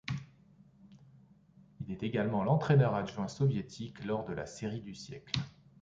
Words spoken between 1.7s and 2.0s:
Il